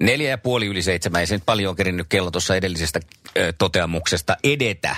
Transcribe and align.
Neljä 0.00 0.30
ja 0.30 0.38
puoli 0.38 0.66
yli 0.66 0.82
seitsemän, 0.82 1.20
ei 1.20 1.26
se 1.26 1.34
nyt 1.34 1.46
paljon 1.46 1.76
kerinnyt 1.76 2.06
kello 2.08 2.30
tuossa 2.30 2.56
edellisestä 2.56 3.00
ö, 3.36 3.52
toteamuksesta 3.58 4.36
edetä. 4.44 4.96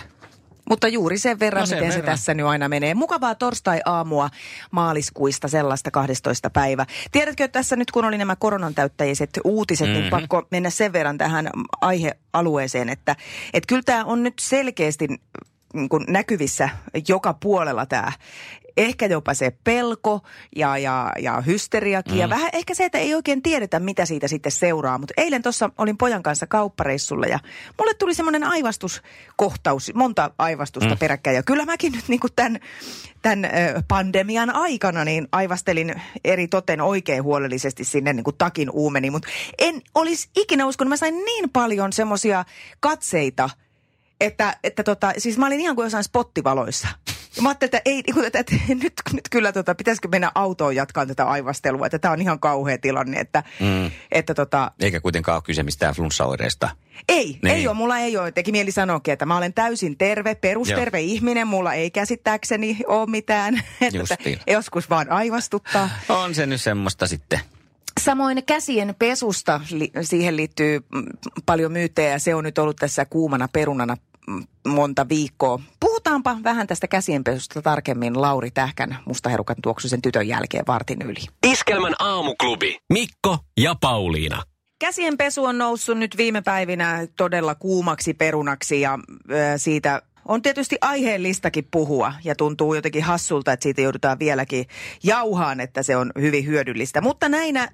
Mutta 0.70 0.88
juuri 0.88 1.18
sen 1.18 1.40
verran, 1.40 1.60
No 1.60 1.66
sen 1.66 1.78
miten 1.78 1.92
se 1.92 1.98
verran. 1.98 2.12
tässä 2.12 2.34
nyt 2.34 2.46
aina 2.46 2.68
menee. 2.68 2.94
Mukavaa 2.94 3.34
torstai-aamua 3.34 4.30
maaliskuista 4.70 5.48
sellaista 5.48 5.90
12 5.90 6.50
päivä. 6.50 6.86
Tiedätkö, 7.12 7.44
että 7.44 7.58
tässä 7.58 7.76
nyt 7.76 7.90
kun 7.90 8.04
oli 8.04 8.18
nämä 8.18 8.36
koronan 8.36 8.74
täyttäjiset 8.74 9.30
uutiset, 9.44 9.86
mm-hmm. 9.86 10.00
niin 10.00 10.10
pakko 10.10 10.46
mennä 10.50 10.70
sen 10.70 10.92
verran 10.92 11.18
tähän 11.18 11.50
aihealueeseen, 11.80 12.88
että, 12.88 13.16
että 13.52 13.66
kyllä 13.66 13.82
tämä 13.84 14.04
on 14.04 14.22
nyt 14.22 14.34
selkeästi 14.40 15.08
niin 15.74 15.88
kuin 15.88 16.04
näkyvissä 16.08 16.68
joka 17.08 17.34
puolella 17.34 17.86
tämä 17.86 18.12
ehkä 18.76 19.06
jopa 19.06 19.34
se 19.34 19.52
pelko 19.64 20.20
ja, 20.56 20.78
ja, 20.78 21.12
ja 21.18 21.40
hysteriakin 21.40 22.14
mm. 22.14 22.20
ja 22.20 22.28
vähän 22.28 22.50
ehkä 22.52 22.74
se, 22.74 22.84
että 22.84 22.98
ei 22.98 23.14
oikein 23.14 23.42
tiedetä, 23.42 23.80
mitä 23.80 24.06
siitä 24.06 24.28
sitten 24.28 24.52
seuraa. 24.52 24.98
Mutta 24.98 25.14
eilen 25.16 25.42
tuossa 25.42 25.70
olin 25.78 25.96
pojan 25.96 26.22
kanssa 26.22 26.46
kauppareissulla 26.46 27.26
ja 27.26 27.38
mulle 27.78 27.94
tuli 27.94 28.14
semmoinen 28.14 28.44
aivastuskohtaus, 28.44 29.94
monta 29.94 30.30
aivastusta 30.38 30.94
mm. 30.94 30.98
peräkkäin. 30.98 31.36
Ja 31.36 31.42
kyllä 31.42 31.64
mäkin 31.64 31.92
nyt 31.92 32.08
niin 32.08 32.20
kuin 32.20 32.32
tämän, 32.36 32.58
tämän 33.22 33.50
pandemian 33.88 34.54
aikana 34.54 35.04
niin 35.04 35.28
aivastelin 35.32 36.02
eri 36.24 36.48
toten 36.48 36.80
oikein 36.80 37.22
huolellisesti 37.22 37.84
sinne 37.84 38.12
niin 38.12 38.24
kuin 38.24 38.36
takin 38.36 38.70
uumeni. 38.70 39.10
Mutta 39.10 39.28
en 39.58 39.82
olisi 39.94 40.28
ikinä 40.36 40.66
uskonut, 40.66 40.88
mä 40.88 40.96
sain 40.96 41.24
niin 41.24 41.50
paljon 41.50 41.92
semmoisia 41.92 42.44
katseita, 42.80 43.50
että, 44.20 44.56
että 44.64 44.82
tota, 44.82 45.12
siis 45.18 45.38
mä 45.38 45.46
olin 45.46 45.60
ihan 45.60 45.76
kuin 45.76 45.86
jossain 45.86 46.04
spottivaloissa. 46.04 46.88
Ja 47.36 47.42
mä 47.42 47.48
ajattelin, 47.48 47.68
että, 47.68 47.80
ei, 47.84 48.02
niin 48.02 48.24
että, 48.24 48.38
että 48.38 48.54
nyt, 48.82 48.92
nyt 49.12 49.28
kyllä 49.30 49.52
tota, 49.52 49.74
pitäisikö 49.74 50.08
mennä 50.08 50.32
autoon 50.34 50.76
jatkaa 50.76 51.06
tätä 51.06 51.24
aivastelua, 51.24 51.86
että 51.86 51.98
tämä 51.98 52.12
on 52.12 52.20
ihan 52.20 52.40
kauhea 52.40 52.78
tilanne, 52.78 53.20
että, 53.20 53.42
mm. 53.60 53.90
että 54.12 54.34
tota, 54.34 54.70
Eikä 54.80 55.00
kuitenkaan 55.00 55.36
ole 55.36 55.42
kyse 55.42 55.62
mistään 55.62 55.94
flunssaoireista. 55.94 56.68
ei, 57.08 57.38
Niin. 57.42 57.54
ei 57.56 57.68
ole, 57.68 57.76
mulla 57.76 57.98
ei 57.98 58.16
ole. 58.16 58.32
Teki 58.32 58.52
mieli 58.52 58.70
sanoakin, 58.72 59.12
että 59.12 59.26
mä 59.26 59.36
olen 59.36 59.54
täysin 59.54 59.98
terve, 59.98 60.34
perusterve 60.34 61.00
Joo. 61.00 61.08
ihminen, 61.12 61.46
mulla 61.46 61.74
ei 61.74 61.90
käsittääkseni 61.90 62.78
ole 62.86 63.10
mitään. 63.10 63.54
Että 63.80 63.98
Justiin. 63.98 64.38
joskus 64.46 64.90
vaan 64.90 65.12
aivastuttaa. 65.12 65.90
On 66.08 66.34
se 66.34 66.46
nyt 66.46 66.60
semmoista 66.60 67.06
sitten. 67.06 67.40
Samoin 68.00 68.44
käsien 68.44 68.94
pesusta, 68.98 69.60
li, 69.70 69.90
siihen 70.02 70.36
liittyy 70.36 70.80
mm, 70.94 71.04
paljon 71.46 71.72
myyttejä 71.72 72.10
ja 72.10 72.18
se 72.18 72.34
on 72.34 72.44
nyt 72.44 72.58
ollut 72.58 72.76
tässä 72.76 73.04
kuumana 73.04 73.48
perunana 73.52 73.96
monta 74.68 75.08
viikkoa. 75.08 75.60
Puhutaanpa 75.80 76.36
vähän 76.44 76.66
tästä 76.66 76.88
käsienpesusta 76.88 77.62
tarkemmin 77.62 78.20
Lauri 78.20 78.50
Tähkän 78.50 78.98
mustaherukan 79.06 79.56
tuoksuisen 79.62 80.02
tytön 80.02 80.28
jälkeen 80.28 80.64
vartin 80.66 81.02
yli. 81.02 81.20
Iskelmän 81.46 81.94
aamuklubi. 81.98 82.78
Mikko 82.92 83.38
ja 83.60 83.74
Pauliina. 83.80 84.42
Käsienpesu 84.80 85.44
on 85.44 85.58
noussut 85.58 85.98
nyt 85.98 86.16
viime 86.16 86.42
päivinä 86.42 87.06
todella 87.16 87.54
kuumaksi 87.54 88.14
perunaksi 88.14 88.80
ja 88.80 88.98
ö, 89.30 89.34
siitä 89.56 90.02
on 90.28 90.42
tietysti 90.42 90.76
aiheellistakin 90.80 91.68
puhua 91.70 92.14
ja 92.24 92.34
tuntuu 92.34 92.74
jotenkin 92.74 93.02
hassulta, 93.02 93.52
että 93.52 93.62
siitä 93.62 93.80
joudutaan 93.80 94.18
vieläkin 94.18 94.66
jauhaan, 95.02 95.60
että 95.60 95.82
se 95.82 95.96
on 95.96 96.12
hyvin 96.20 96.46
hyödyllistä. 96.46 97.00
Mutta 97.00 97.28
näinä 97.28 97.68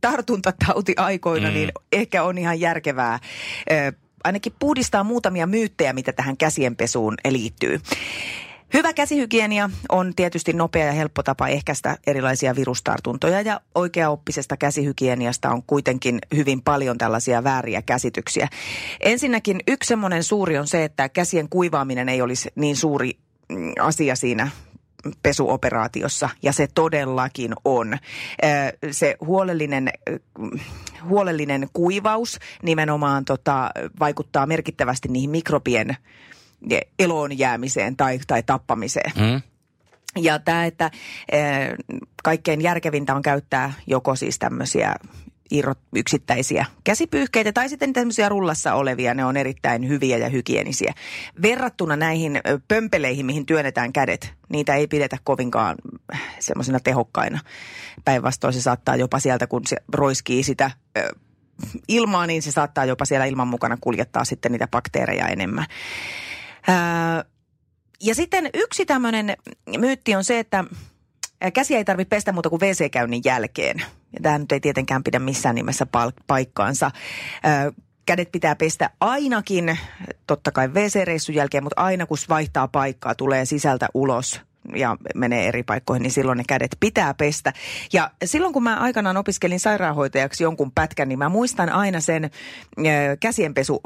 tartuntatautiaikoina 0.00 1.48
mm. 1.48 1.54
niin 1.54 1.72
ehkä 1.92 2.22
on 2.22 2.38
ihan 2.38 2.60
järkevää 2.60 3.18
ö, 3.70 3.92
ainakin 4.24 4.52
puhdistaa 4.58 5.04
muutamia 5.04 5.46
myyttejä, 5.46 5.92
mitä 5.92 6.12
tähän 6.12 6.36
käsienpesuun 6.36 7.14
liittyy. 7.28 7.80
Hyvä 8.74 8.92
käsihygienia 8.92 9.70
on 9.88 10.12
tietysti 10.16 10.52
nopea 10.52 10.86
ja 10.86 10.92
helppo 10.92 11.22
tapa 11.22 11.48
ehkäistä 11.48 11.96
erilaisia 12.06 12.56
virustartuntoja 12.56 13.40
ja 13.40 13.60
oikeaoppisesta 13.74 14.56
käsihygieniasta 14.56 15.50
on 15.50 15.62
kuitenkin 15.62 16.18
hyvin 16.36 16.62
paljon 16.62 16.98
tällaisia 16.98 17.44
vääriä 17.44 17.82
käsityksiä. 17.82 18.48
Ensinnäkin 19.00 19.60
yksi 19.68 19.88
semmoinen 19.88 20.22
suuri 20.22 20.58
on 20.58 20.66
se, 20.66 20.84
että 20.84 21.08
käsien 21.08 21.48
kuivaaminen 21.48 22.08
ei 22.08 22.22
olisi 22.22 22.48
niin 22.54 22.76
suuri 22.76 23.18
mm, 23.48 23.72
asia 23.80 24.16
siinä 24.16 24.50
pesuoperaatiossa 25.22 26.28
ja 26.42 26.52
se 26.52 26.68
todellakin 26.74 27.54
on. 27.64 27.98
Se 28.90 29.16
huolellinen, 29.20 29.90
huolellinen 31.08 31.68
kuivaus 31.72 32.38
nimenomaan 32.62 33.24
tota, 33.24 33.70
vaikuttaa 34.00 34.46
merkittävästi 34.46 35.08
niihin 35.08 35.30
mikrobien 35.30 35.96
eloon 36.98 37.38
jäämiseen 37.38 37.96
tai, 37.96 38.20
tai 38.26 38.42
tappamiseen. 38.42 39.12
Mm? 39.16 39.42
Ja 40.16 40.38
tämä, 40.38 40.64
että 40.64 40.90
kaikkein 42.24 42.60
järkevintä 42.60 43.14
on 43.14 43.22
käyttää 43.22 43.72
joko 43.86 44.16
siis 44.16 44.38
tämmöisiä 44.38 44.94
irrot, 45.50 45.78
yksittäisiä 45.96 46.66
käsipyyhkeitä 46.84 47.52
tai 47.52 47.68
sitten 47.68 47.92
tämmöisiä 47.92 48.28
rullassa 48.28 48.74
olevia, 48.74 49.14
ne 49.14 49.24
on 49.24 49.36
erittäin 49.36 49.88
hyviä 49.88 50.18
ja 50.18 50.28
hygienisiä. 50.28 50.94
Verrattuna 51.42 51.96
näihin 51.96 52.40
pömpeleihin, 52.68 53.26
mihin 53.26 53.46
työnnetään 53.46 53.92
kädet, 53.92 54.32
niitä 54.48 54.74
ei 54.74 54.86
pidetä 54.86 55.18
kovinkaan 55.24 55.76
semmoisina 56.40 56.80
tehokkaina. 56.80 57.40
Päinvastoin 58.04 58.54
se 58.54 58.60
saattaa 58.60 58.96
jopa 58.96 59.18
sieltä, 59.18 59.46
kun 59.46 59.66
se 59.66 59.76
roiskii 59.92 60.42
sitä 60.42 60.70
ilmaa, 61.88 62.26
niin 62.26 62.42
se 62.42 62.52
saattaa 62.52 62.84
jopa 62.84 63.04
siellä 63.04 63.26
ilman 63.26 63.48
mukana 63.48 63.78
kuljettaa 63.80 64.24
sitten 64.24 64.52
niitä 64.52 64.68
bakteereja 64.68 65.28
enemmän. 65.28 65.66
Ää, 66.68 67.24
ja 68.02 68.14
sitten 68.14 68.50
yksi 68.54 68.86
tämmöinen 68.86 69.36
myytti 69.78 70.14
on 70.14 70.24
se, 70.24 70.38
että 70.38 70.64
käsiä 71.54 71.78
ei 71.78 71.84
tarvitse 71.84 72.08
pestä 72.08 72.32
muuta 72.32 72.50
kuin 72.50 72.60
WC-käynnin 72.60 73.22
jälkeen. 73.24 73.82
Ja 74.14 74.20
tämä 74.22 74.38
nyt 74.38 74.52
ei 74.52 74.60
tietenkään 74.60 75.04
pidä 75.04 75.18
missään 75.18 75.54
nimessä 75.54 75.86
paikkaansa. 76.26 76.90
Kädet 78.06 78.32
pitää 78.32 78.56
pestä 78.56 78.90
ainakin, 79.00 79.78
totta 80.26 80.52
kai 80.52 80.68
WC-reissun 80.68 81.34
jälkeen, 81.34 81.64
mutta 81.64 81.80
aina 81.82 82.06
kun 82.06 82.18
vaihtaa 82.28 82.68
paikkaa, 82.68 83.14
tulee 83.14 83.44
sisältä 83.44 83.88
ulos 83.94 84.40
ja 84.76 84.96
menee 85.14 85.48
eri 85.48 85.62
paikkoihin, 85.62 86.02
niin 86.02 86.12
silloin 86.12 86.38
ne 86.38 86.44
kädet 86.48 86.76
pitää 86.80 87.14
pestä. 87.14 87.52
Ja 87.92 88.10
silloin 88.24 88.52
kun 88.52 88.62
mä 88.62 88.76
aikanaan 88.76 89.16
opiskelin 89.16 89.60
sairaanhoitajaksi 89.60 90.44
jonkun 90.44 90.72
pätkän, 90.72 91.08
niin 91.08 91.18
mä 91.18 91.28
muistan 91.28 91.68
aina 91.68 92.00
sen 92.00 92.30
käsienpesu, 93.20 93.82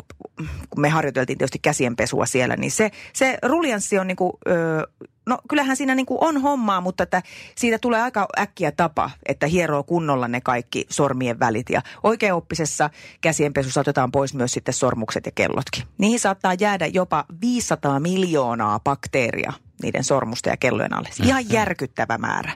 kun 0.71 0.81
me 0.81 0.89
harjoiteltiin 0.89 1.39
tietysti 1.39 1.59
käsienpesua 1.59 2.27
siellä, 2.27 2.57
niin 2.57 2.71
se, 2.71 2.91
se 3.13 3.39
ruljanssi 3.43 3.99
on 3.99 4.07
niinku, 4.07 4.39
ö, 4.49 4.87
no 5.29 5.39
kyllähän 5.49 5.77
siinä 5.77 5.95
niinku 5.95 6.19
on 6.21 6.43
hommaa, 6.43 6.81
mutta 6.81 7.03
että 7.03 7.23
siitä 7.57 7.79
tulee 7.79 8.03
aika 8.03 8.27
äkkiä 8.39 8.73
tapa, 8.73 9.11
että 9.27 9.47
hieroo 9.47 9.83
kunnolla 9.83 10.29
ne 10.29 10.41
kaikki 10.41 10.87
sormien 10.91 11.41
välit. 11.41 11.71
Ja 11.71 11.83
oikeaoppisessa 12.03 12.91
käsienpesussa 13.21 13.81
otetaan 13.81 14.13
pois 14.13 14.35
myös 14.35 14.53
sitten 14.53 14.75
sormukset 14.75 15.27
ja 15.27 15.33
kellotkin. 15.35 15.85
Niihin 15.99 16.21
saattaa 16.21 16.55
jäädä 16.61 16.87
jopa 16.87 17.25
500 17.41 18.01
miljoonaa 18.01 18.81
bakteeria 18.81 19.53
niiden 19.83 20.05
sormusten 20.05 20.51
ja 20.51 20.57
kellojen 20.57 20.95
alle. 20.95 21.09
Ihan 21.23 21.51
järkyttävä 21.51 22.19
määrä. 22.19 22.53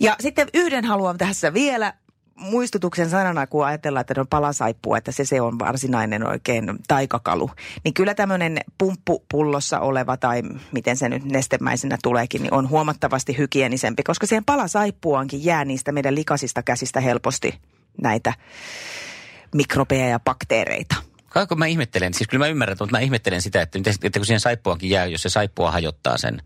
Ja 0.00 0.16
sitten 0.20 0.48
yhden 0.54 0.84
haluan 0.84 1.18
tässä 1.18 1.54
vielä 1.54 1.92
muistutuksen 2.34 3.10
sanana, 3.10 3.46
kun 3.46 3.66
ajatellaan, 3.66 4.00
että 4.00 4.20
on 4.20 4.26
palasaippua, 4.26 4.98
että 4.98 5.12
se, 5.12 5.24
se 5.24 5.40
on 5.40 5.58
varsinainen 5.58 6.26
oikein 6.26 6.64
taikakalu. 6.88 7.50
Niin 7.84 7.94
kyllä 7.94 8.14
tämmöinen 8.14 8.58
pumppupullossa 8.78 9.80
oleva 9.80 10.16
tai 10.16 10.42
miten 10.72 10.96
se 10.96 11.08
nyt 11.08 11.24
nestemäisenä 11.24 11.98
tuleekin, 12.02 12.42
niin 12.42 12.54
on 12.54 12.68
huomattavasti 12.68 13.38
hygienisempi, 13.38 14.02
koska 14.02 14.26
siihen 14.26 14.44
palasaippuaankin 14.44 15.44
jää 15.44 15.64
niistä 15.64 15.92
meidän 15.92 16.14
likaisista 16.14 16.62
käsistä 16.62 17.00
helposti 17.00 17.60
näitä 18.02 18.32
mikrobeja 19.54 20.08
ja 20.08 20.20
bakteereita. 20.20 21.13
Kai 21.34 21.46
kun 21.46 21.58
mä 21.58 21.66
ihmettelen, 21.66 22.14
siis 22.14 22.28
kyllä 22.28 22.44
mä 22.44 22.48
ymmärrän, 22.48 22.76
mutta 22.80 22.96
mä 22.96 23.00
ihmettelen 23.00 23.42
sitä, 23.42 23.62
että, 23.62 23.78
nyt- 23.78 23.86
että 23.88 24.18
kun 24.18 24.26
siihen 24.26 24.40
saippuakin 24.40 24.90
jää, 24.90 25.06
jos 25.06 25.22
se 25.22 25.28
saippua 25.28 25.70
hajottaa 25.70 26.18
sen 26.18 26.42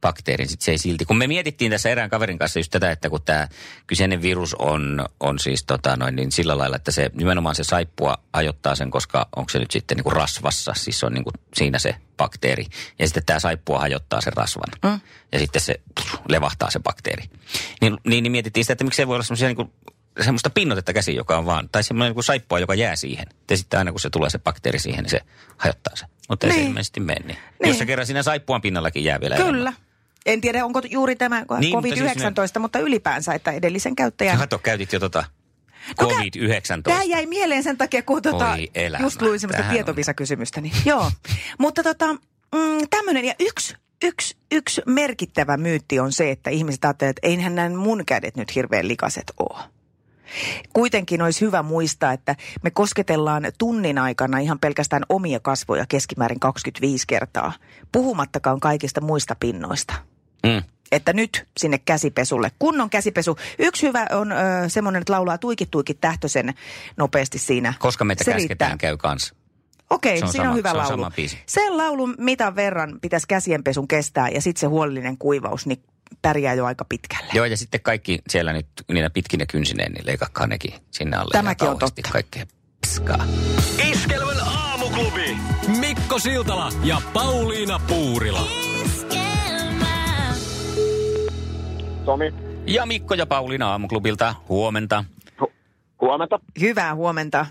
bakteerin, 0.00 0.48
sit 0.48 0.60
se 0.60 0.70
ei 0.70 0.78
silti. 0.78 1.04
Kun 1.04 1.16
me 1.16 1.26
mietittiin 1.26 1.70
tässä 1.70 1.88
erään 1.88 2.10
kaverin 2.10 2.38
kanssa 2.38 2.58
just 2.58 2.70
tätä, 2.70 2.90
että 2.90 3.10
kun 3.10 3.22
tämä 3.22 3.48
kyseinen 3.86 4.22
virus 4.22 4.54
on, 4.54 5.06
on 5.20 5.38
siis 5.38 5.64
tota 5.64 5.96
noin, 5.96 6.16
niin 6.16 6.32
sillä 6.32 6.58
lailla, 6.58 6.76
että 6.76 6.90
se 6.90 7.10
nimenomaan 7.14 7.54
se 7.54 7.64
saippua 7.64 8.18
hajottaa 8.34 8.74
sen, 8.74 8.90
koska 8.90 9.28
onko 9.36 9.48
se 9.48 9.58
nyt 9.58 9.70
sitten 9.70 9.96
niin 9.96 10.04
kuin 10.04 10.16
rasvassa, 10.16 10.72
siis 10.76 11.00
se 11.00 11.06
on 11.06 11.12
niin 11.12 11.24
kuin 11.24 11.34
siinä 11.54 11.78
se 11.78 11.94
bakteeri. 12.16 12.66
Ja 12.98 13.06
sitten 13.06 13.26
tämä 13.26 13.40
saippua 13.40 13.78
hajottaa 13.78 14.20
sen 14.20 14.32
rasvan. 14.32 14.68
Mm. 14.84 15.00
Ja 15.32 15.38
sitten 15.38 15.62
se 15.62 15.80
pff, 16.00 16.14
levahtaa 16.28 16.70
se 16.70 16.80
bakteeri. 16.80 17.24
Niin, 17.80 17.98
niin, 18.04 18.22
niin 18.22 18.32
mietittiin 18.32 18.64
sitä, 18.64 18.72
että 18.72 18.84
miksi 18.84 18.96
se 18.96 19.06
voi 19.06 19.14
olla 19.16 19.24
semmoisia 19.24 19.48
niin 19.48 19.56
kuin 19.56 19.72
semmoista 20.24 20.50
pinnotetta 20.50 20.92
käsi, 20.92 21.14
joka 21.14 21.38
on 21.38 21.46
vaan, 21.46 21.68
tai 21.72 21.82
semmoinen 21.82 22.14
kuin 22.14 22.24
saippua, 22.24 22.58
joka 22.58 22.74
jää 22.74 22.96
siihen. 22.96 23.26
Ja 23.50 23.56
sitten 23.56 23.78
aina 23.78 23.90
kun 23.90 24.00
se 24.00 24.10
tulee 24.10 24.30
se 24.30 24.38
bakteeri 24.38 24.78
siihen, 24.78 25.02
niin 25.02 25.10
se 25.10 25.20
hajottaa 25.56 25.96
se. 25.96 26.06
Mutta 26.28 26.46
ei 26.46 26.52
se 26.52 26.58
Niin. 26.58 26.68
ilmeisesti 26.68 27.00
mene. 27.00 27.20
Niin. 27.20 27.38
Niin. 27.62 27.68
Jos 27.68 27.78
se 27.78 27.86
kerran 27.86 28.06
siinä 28.06 28.22
saippuan 28.22 28.60
pinnallakin 28.60 29.04
jää 29.04 29.20
vielä 29.20 29.36
Kyllä. 29.36 29.48
enemmän. 29.50 29.74
En 30.26 30.40
tiedä, 30.40 30.64
onko 30.64 30.82
juuri 30.90 31.16
tämä 31.16 31.36
Niin, 31.60 31.74
mutta 31.76 31.88
COVID-19, 31.88 32.40
siis 32.42 32.54
ne- 32.54 32.60
mutta 32.60 32.78
ylipäänsä, 32.78 33.34
että 33.34 33.50
edellisen 33.50 33.96
käyttäjän... 33.96 34.38
Kato, 34.38 34.58
käytit 34.58 34.92
jo 34.92 35.00
tota 35.00 35.24
No 36.00 36.08
kä- 36.08 36.12
COVID-19. 36.12 36.82
Tämä 36.82 37.02
jäi 37.02 37.26
mieleen 37.26 37.62
sen 37.62 37.76
takia, 37.78 38.02
kun 38.02 38.22
tota, 38.22 38.56
just 39.00 39.22
luin 39.22 39.40
semmoista 39.40 39.70
tietovisakysymystä. 39.72 40.60
Niin, 40.60 40.74
joo, 40.84 41.10
mutta 41.58 41.82
tota, 41.82 42.12
mm, 42.54 42.88
tämmöinen 42.90 43.24
ja 43.24 43.34
yksi, 43.40 43.74
yksi, 44.04 44.36
yksi 44.52 44.82
merkittävä 44.86 45.56
myytti 45.56 46.00
on 46.00 46.12
se, 46.12 46.30
että 46.30 46.50
ihmiset 46.50 46.84
ajattelevat, 46.84 47.18
että 47.18 47.28
eihän 47.28 47.54
nämä 47.54 47.76
mun 47.76 48.02
kädet 48.06 48.36
nyt 48.36 48.54
hirveän 48.54 48.88
likaset 48.88 49.32
ole. 49.38 49.58
Kuitenkin 50.72 51.22
olisi 51.22 51.40
hyvä 51.40 51.62
muistaa, 51.62 52.12
että 52.12 52.36
me 52.62 52.70
kosketellaan 52.70 53.42
tunnin 53.58 53.98
aikana 53.98 54.38
ihan 54.38 54.58
pelkästään 54.58 55.02
omia 55.08 55.40
kasvoja 55.40 55.86
keskimäärin 55.88 56.40
25 56.40 57.04
kertaa, 57.06 57.52
puhumattakaan 57.92 58.60
kaikista 58.60 59.00
muista 59.00 59.36
pinnoista 59.40 59.94
Mm. 60.46 60.62
että 60.92 61.12
nyt 61.12 61.46
sinne 61.56 61.78
käsipesulle. 61.78 62.50
Kunnon 62.58 62.90
käsipesu. 62.90 63.36
Yksi 63.58 63.86
hyvä 63.86 64.06
on 64.10 64.32
ö, 64.32 64.36
semmoinen, 64.68 65.00
että 65.00 65.12
laulaa 65.12 65.38
tuikit 65.38 65.70
tuikit 65.70 66.00
tähtösen 66.00 66.54
nopeasti 66.96 67.38
siinä. 67.38 67.74
Koska 67.78 68.04
meitä 68.04 68.24
Se 68.24 68.32
käsketään 68.32 68.70
riittää. 68.70 68.88
käy 68.88 68.96
kanssa. 68.96 69.34
Okei, 69.90 70.12
on 70.22 70.28
siinä 70.28 70.44
sama- 70.44 70.50
on 70.50 70.56
hyvä 70.56 70.68
se 70.68 70.72
on 70.72 70.78
laulu. 70.78 70.90
sama 70.92 71.10
biisi. 71.16 71.38
Sen 71.46 71.76
laulun 71.76 72.14
mitan 72.18 72.56
verran 72.56 72.98
pitäisi 73.00 73.26
käsienpesun 73.28 73.88
kestää 73.88 74.28
ja 74.28 74.40
sitten 74.42 74.60
se 74.60 74.66
huolellinen 74.66 75.18
kuivaus, 75.18 75.66
niin 75.66 75.82
pärjää 76.22 76.54
jo 76.54 76.64
aika 76.64 76.84
pitkälle. 76.88 77.30
Joo, 77.34 77.44
ja 77.44 77.56
sitten 77.56 77.80
kaikki 77.80 78.18
siellä 78.28 78.52
nyt 78.52 78.66
niillä 78.92 79.10
pitkinä 79.10 79.46
kynsineen, 79.46 79.92
niin 79.92 80.06
leikakkaa 80.06 80.46
nekin 80.46 80.74
sinne 80.90 81.16
alle. 81.16 81.30
Tämäkin 81.32 81.64
ja 81.66 81.70
on 81.70 81.78
totta. 81.78 82.08
Kaikkea 82.12 82.46
pskaa. 82.86 83.26
Iskelmän 83.92 84.36
aamuklubi. 84.46 85.36
Mikko 85.80 86.18
Siltala 86.18 86.72
ja 86.84 87.02
Pauliina 87.12 87.78
Puurila. 87.88 88.48
Tomi, 92.04 92.34
Ja 92.66 92.86
Mikko 92.86 93.14
ja 93.14 93.26
Pauliina 93.26 93.68
aamuklubilta, 93.70 94.34
huomenta. 94.48 95.04
hu- 95.40 95.52
huomenta. 96.00 96.40
Hyvää 96.60 96.94
huomenta. 96.94 97.46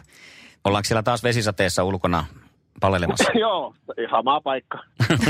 Ollaanko 0.63 0.87
siellä 0.87 1.03
taas 1.03 1.23
vesisateessa 1.23 1.83
ulkona 1.83 2.25
palelemassa? 2.81 3.31
Joo, 3.39 3.73
ihan 4.07 4.25
maa 4.25 4.41
paikka. 4.41 4.77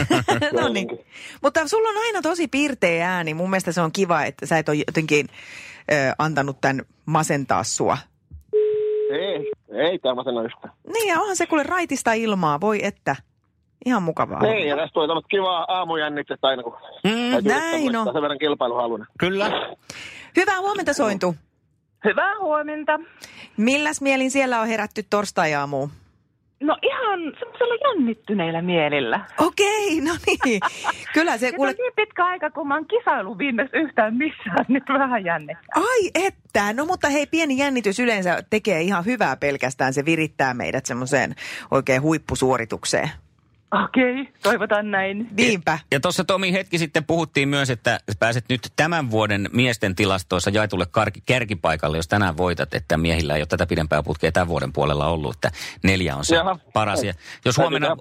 no 0.61 0.67
niin. 0.69 0.87
Mutta 1.43 1.67
sulla 1.67 1.89
on 1.89 1.97
aina 2.05 2.21
tosi 2.21 2.47
piirteä 2.47 3.11
ääni. 3.13 3.33
Mun 3.33 3.49
mielestä 3.49 3.71
se 3.71 3.81
on 3.81 3.91
kiva, 3.91 4.23
että 4.23 4.45
sä 4.45 4.57
et 4.57 4.69
ole 4.69 4.77
jotenkin 4.87 5.27
ö, 5.91 5.93
antanut 6.17 6.61
tämän 6.61 6.81
masentaa 7.05 7.63
sua. 7.63 7.97
Ei, 9.11 9.51
ei 9.89 9.99
tämä 9.99 10.23
sen 10.23 10.45
yhtään. 10.45 10.73
Niin 10.93 11.07
ja 11.07 11.19
onhan 11.19 11.35
se 11.35 11.47
kuule 11.47 11.63
raitista 11.63 12.13
ilmaa, 12.13 12.61
voi 12.61 12.79
että. 12.85 13.15
Ihan 13.85 14.03
mukavaa. 14.03 14.41
Ei, 14.47 14.67
ja 14.67 14.75
tästä 14.75 14.93
tuli 14.93 15.07
tämmöistä 15.07 15.27
kivaa 15.29 15.65
aamujännitsestä 15.67 16.47
aina, 16.47 16.63
kun 16.63 16.73
Mm, 17.03 17.47
näin 17.47 17.95
on. 17.95 18.05
sen 18.13 18.21
verran 18.21 18.39
kilpailuhalunen. 18.39 19.07
kyllä. 19.19 19.51
Hyvää 20.35 20.59
huomenta 20.59 20.93
Sointu. 20.93 21.35
Hyvää 22.05 22.39
huomenta. 22.39 22.99
Milläs 23.57 24.01
mielin 24.01 24.31
siellä 24.31 24.61
on 24.61 24.67
herätty 24.67 25.03
torstai-aamuun? 25.09 25.89
No 26.59 26.77
ihan 27.21 27.33
semmoisella 27.39 27.75
jännittyneillä 27.87 28.61
mielillä. 28.61 29.19
Okei, 29.37 30.01
no 30.01 30.11
niin. 30.25 30.61
Kyllä 31.13 31.37
se 31.37 31.51
Kuule... 31.51 31.69
on 31.69 31.75
niin 31.77 31.93
pitkä 31.95 32.25
aika, 32.25 32.49
kun 32.49 32.67
mä 32.67 32.73
oon 32.75 32.87
kisailu 32.87 33.37
viimeis 33.37 33.69
yhtään 33.73 34.15
missään, 34.15 34.65
nyt 34.67 34.83
vähän 34.89 35.25
jännittää. 35.25 35.65
Ai 35.75 36.25
että, 36.27 36.73
no 36.73 36.85
mutta 36.85 37.09
hei, 37.09 37.25
pieni 37.27 37.57
jännitys 37.57 37.99
yleensä 37.99 38.43
tekee 38.49 38.81
ihan 38.81 39.05
hyvää 39.05 39.37
pelkästään. 39.37 39.93
Se 39.93 40.05
virittää 40.05 40.53
meidät 40.53 40.85
semmoiseen 40.85 41.35
oikein 41.71 42.01
huippusuoritukseen. 42.01 43.09
Okei, 43.71 44.21
okay, 44.21 44.33
toivotaan 44.43 44.91
näin. 44.91 45.29
Niinpä. 45.37 45.79
Ja 45.91 45.99
tuossa 45.99 46.23
Tomi 46.23 46.53
hetki 46.53 46.77
sitten 46.77 47.05
puhuttiin 47.05 47.49
myös, 47.49 47.69
että 47.69 47.99
pääset 48.19 48.45
nyt 48.49 48.71
tämän 48.75 49.11
vuoden 49.11 49.49
miesten 49.53 49.95
tilastoissa 49.95 50.49
jaetulle 50.49 50.85
kar- 50.85 51.21
kärkipaikalle, 51.25 51.97
jos 51.97 52.07
tänään 52.07 52.37
voitat, 52.37 52.73
että 52.73 52.97
miehillä 52.97 53.35
ei 53.35 53.41
ole 53.41 53.47
tätä 53.47 53.65
pidempää 53.65 54.03
putkea 54.03 54.31
tämän 54.31 54.47
vuoden 54.47 54.73
puolella 54.73 55.07
ollut, 55.07 55.35
että 55.35 55.51
neljä 55.83 56.15
on 56.15 56.25
se 56.25 56.35
Jaha. 56.35 56.59
paras. 56.73 57.03
Ja 57.03 57.13
jos 57.45 57.57
huomenna, 57.57 57.97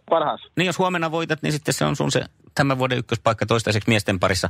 niin 0.56 0.66
jos 0.66 0.78
huomenna 0.78 1.10
voitat, 1.10 1.42
niin 1.42 1.52
sitten 1.52 1.74
se 1.74 1.84
on 1.84 1.96
sun 1.96 2.12
se 2.12 2.24
tämän 2.54 2.78
vuoden 2.78 2.98
ykköspaikka 2.98 3.46
toistaiseksi 3.46 3.88
miesten 3.88 4.20
parissa. 4.20 4.48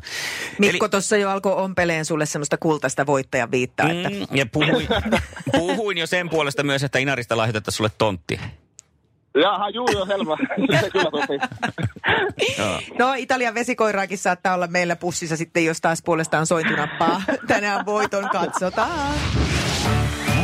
Mikko 0.59 0.89
tuossa 0.89 1.17
jo 1.17 1.31
alkoi 1.31 1.53
ompeleen 1.53 2.05
sulle 2.05 2.27
semmoista 2.27 2.57
kultaista 2.57 3.07
voittajan 3.07 3.51
viittaa, 3.51 3.91
että 3.91 4.11
Mm, 4.11 4.27
ja 4.31 4.47
puhuin, 4.47 4.89
puhuin 5.59 5.99
jo 5.99 6.07
sen 6.07 6.31
puolesta 6.31 6.63
myös, 6.63 6.85
että 6.85 6.99
Inarista 6.99 7.37
lahjoitettaisiin 7.37 7.77
sulle 7.77 7.91
tontti. 7.99 8.41
Jaha, 9.43 9.69
juu, 9.71 9.89
joo, 9.93 10.07
selvä. 10.07 10.37
Se 10.81 10.91
kyllä. 10.91 11.39
Joo. 12.59 12.81
No 12.99 13.15
Italian 13.17 13.55
vesikoiraakin 13.55 14.19
saattaa 14.19 14.55
olla 14.55 14.67
meillä 14.67 14.97
pussissa 14.97 15.37
sitten, 15.37 15.65
jos 15.65 15.81
taas 15.81 16.03
puolestaan 16.03 16.47
sointunappaa. 16.47 17.23
Tänään 17.49 17.87
voiton 17.87 18.29
katsotaan. 18.29 19.15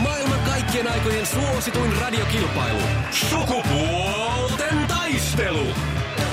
Maailman 0.02 0.38
kaikkien 0.38 0.92
aikojen 0.92 1.26
suosituin 1.26 1.92
radiokilpailu. 2.00 2.80
Sukupuolten 3.10 4.86
taistelu. 4.88 5.66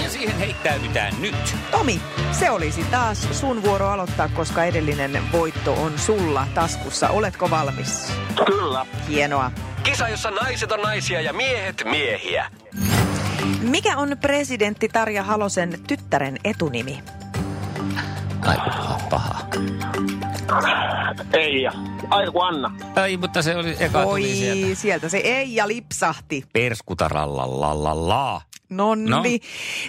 Ja 0.03 0.09
siihen 0.09 0.37
heittäydytään 0.37 1.13
nyt. 1.21 1.55
Tomi, 1.71 2.01
se 2.31 2.49
olisi 2.51 2.83
taas 2.83 3.39
sun 3.39 3.63
vuoro 3.63 3.87
aloittaa, 3.87 4.29
koska 4.35 4.63
edellinen 4.63 5.19
voitto 5.31 5.73
on 5.73 5.99
sulla 5.99 6.47
taskussa. 6.53 7.09
Oletko 7.09 7.49
valmis? 7.49 8.13
Kyllä. 8.45 8.85
Hienoa. 9.09 9.51
Kisa, 9.89 10.09
jossa 10.09 10.31
naiset 10.31 10.71
on 10.71 10.81
naisia 10.81 11.21
ja 11.21 11.33
miehet 11.33 11.83
miehiä. 11.89 12.51
Mikä 13.61 13.97
on 13.97 14.17
presidentti 14.21 14.89
Tarja 14.89 15.23
Halosen 15.23 15.79
tyttären 15.87 16.37
etunimi? 16.43 16.99
Ai 18.45 18.57
paha, 18.57 18.99
paha. 19.09 19.47
Ei, 21.33 21.61
ja 21.61 21.71
aika 22.09 22.31
kuin 22.31 22.47
Anna. 22.47 22.75
Ai, 22.95 23.17
mutta 23.17 23.41
se 23.41 23.55
oli 23.55 23.75
eka 23.79 23.99
Oi, 23.99 24.05
tuli 24.21 24.35
sieltä. 24.35 24.75
sieltä 24.75 25.09
se 25.09 25.17
ei 25.17 25.55
ja 25.55 25.67
lipsahti. 25.67 26.43
Perskutarallalla. 26.53 28.41
Nonni. 28.69 29.09
No. 29.09 29.17
No. 29.17 29.23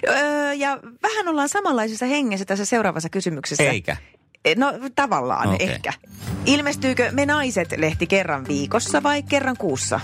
Öö, 0.07 0.53
ja 0.53 0.79
vähän 1.03 1.27
ollaan 1.27 1.49
samanlaisessa 1.49 2.05
hengessä 2.05 2.45
tässä 2.45 2.65
seuraavassa 2.65 3.09
kysymyksessä. 3.09 3.63
Eikä. 3.63 3.97
E, 4.45 4.55
No 4.55 4.73
tavallaan 4.95 5.49
okay. 5.49 5.67
ehkä. 5.69 5.93
Ilmestyykö 6.45 7.11
Me 7.11 7.25
naiset-lehti 7.25 8.07
kerran 8.07 8.47
viikossa 8.47 9.03
vai 9.03 9.23
kerran 9.23 9.57
kuussa? 9.57 9.99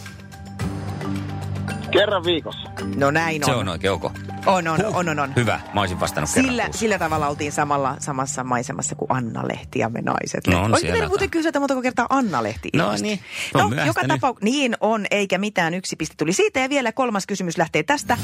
Kerran 1.92 2.24
viikossa. 2.24 2.70
No 2.96 3.12
näin 3.12 3.44
on. 3.44 3.50
Se 3.50 3.56
on 3.56 3.70
oikein 3.70 3.94
ok. 3.94 4.04
On, 4.46 4.68
on, 4.68 4.86
on, 4.86 5.10
on, 5.10 5.20
on. 5.20 5.34
Hyvä, 5.36 5.60
mä 5.74 5.80
olisin 5.80 6.00
vastannut 6.00 6.30
kerran 6.34 6.52
Sillä, 6.52 6.64
kuussa. 6.64 6.80
sillä 6.80 7.00
tavalla 7.00 7.28
oltiin 7.28 7.52
samalla, 7.52 7.96
samassa 8.00 8.44
maisemassa 8.44 8.96
kuin 8.96 9.12
Anna-lehti 9.12 9.80
ja 9.80 9.90
me 9.90 10.02
naiset. 10.02 10.48
No 10.48 10.62
on 10.64 10.76
siellä 10.80 10.92
meidän 10.94 11.10
muuten 11.10 11.30
kysyä, 11.30 11.50
että 11.50 11.60
montako 11.60 11.82
kertaa 11.82 12.06
Anna-lehti 12.10 12.70
No 12.74 12.84
ilmestyi? 12.86 13.10
niin, 13.10 13.20
on 13.54 13.62
no, 13.62 13.70
myöhäistä 13.70 13.90
joka 14.02 14.14
tapauksessa, 14.14 14.46
niin 14.46 14.78
on, 14.82 15.06
eikä 15.12 15.38
mitään. 15.38 15.74
Yksi 15.74 15.96
piste 15.96 16.16
tuli 16.18 16.34
siitä. 16.34 16.60
Ja 16.60 16.70
vielä 16.70 16.92
kolmas 16.92 17.28
kysymys 17.28 17.58
lähtee 17.58 17.84
tästä. 17.84 18.18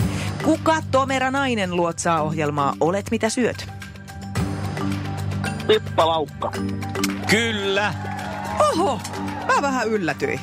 Kuka 0.44 0.76
tomera 0.92 1.32
nainen 1.32 1.76
luotsaa 1.76 2.22
ohjelmaa 2.22 2.76
Olet 2.80 3.12
mitä 3.12 3.30
syöt? 3.30 3.68
Pippa 5.68 6.08
Laukka. 6.08 6.52
Kyllä. 7.30 7.94
Oho, 8.60 9.00
mä 9.48 9.62
vähän 9.62 9.88
yllätyin. 9.88 10.40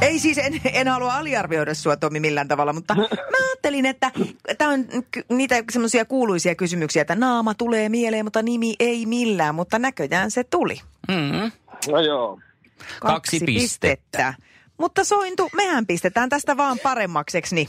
Ei 0.00 0.18
siis, 0.18 0.38
en, 0.38 0.60
en 0.72 0.88
halua 0.88 1.14
aliarvioida 1.14 1.74
sua 1.74 1.96
Tomi 1.96 2.20
millään 2.20 2.48
tavalla, 2.48 2.72
mutta 2.72 2.94
mä 3.32 3.48
ajattelin, 3.48 3.86
että 3.86 4.10
tämä 4.58 4.70
on 4.70 4.84
niitä 5.28 5.54
semmoisia 5.70 6.04
kuuluisia 6.04 6.54
kysymyksiä, 6.54 7.02
että 7.02 7.14
naama 7.14 7.54
tulee 7.54 7.88
mieleen, 7.88 8.26
mutta 8.26 8.42
nimi 8.42 8.74
ei 8.80 9.06
millään, 9.06 9.54
mutta 9.54 9.78
näköjään 9.78 10.30
se 10.30 10.44
tuli. 10.44 10.80
Mm. 11.08 11.50
No 11.92 12.00
joo. 12.00 12.40
Kaksi 13.00 13.40
pistettä. 13.46 14.34
Mutta 14.78 15.04
Sointu, 15.04 15.48
mehän 15.54 15.86
pistetään 15.86 16.28
tästä 16.28 16.56
vaan 16.56 16.78
paremmakseksi, 16.82 17.54
niin 17.54 17.68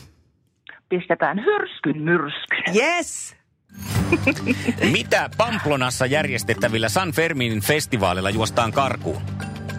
Pistetään 0.90 1.46
hyrskyn 1.46 2.02
myrskyn. 2.02 2.64
yes! 2.76 3.36
Mitä 4.92 5.30
Pamplonassa 5.38 6.06
järjestettävillä 6.06 6.90
San 6.90 7.12
Ferminin 7.12 7.62
festivaalilla 7.62 8.30
juostaan 8.30 8.72
karkuun? 8.72 9.22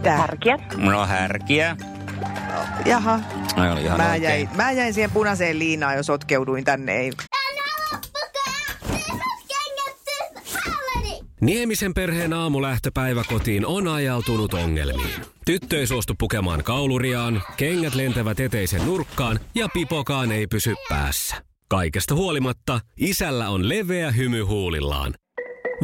Tää. 0.03 0.17
Härkiä. 0.17 0.59
No 0.77 1.07
härkiä. 1.07 1.77
Jaha, 2.87 3.21
No 3.57 3.73
oli 3.73 3.83
ihan 3.83 3.97
mä 4.01 4.07
oikein. 4.07 4.23
jäin, 4.23 4.49
mä 4.57 4.73
jäin 4.73 4.95
siihen 4.95 5.11
punaiseen 5.11 5.59
liinaan, 5.59 5.97
jos 5.97 6.07
sotkeuduin 6.07 6.65
tänne. 6.65 6.93
Ei. 6.97 7.13
Niemisen 11.41 11.95
perheen 11.95 12.33
aamulähtöpäivä 12.33 13.25
kotiin 13.29 13.67
on 13.67 13.89
ajautunut 13.89 14.55
ongelmiin. 14.55 15.11
Tyttö 15.47 15.79
ei 15.79 15.87
suostu 15.87 16.15
pukemaan 16.19 16.65
kauluriaan, 16.65 17.43
kengät 17.57 17.95
lentävät 17.95 18.41
eteisen 18.41 18.87
nurkkaan 18.87 19.41
ja 19.55 19.69
pipokaan 19.75 20.33
ei 20.33 20.47
pysy 20.47 20.75
päässä. 20.89 21.37
Kaikesta 21.71 22.15
huolimatta, 22.15 22.81
isällä 22.97 23.49
on 23.49 23.69
leveä 23.69 24.11
hymy 24.11 24.43
huulillaan. 24.43 25.15